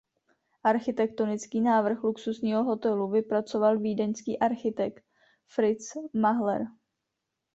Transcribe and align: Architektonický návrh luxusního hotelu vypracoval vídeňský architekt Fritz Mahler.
Architektonický 0.63 1.61
návrh 1.61 2.03
luxusního 2.03 2.63
hotelu 2.63 3.09
vypracoval 3.09 3.77
vídeňský 3.79 4.39
architekt 4.39 5.03
Fritz 5.47 5.83
Mahler. 6.13 6.65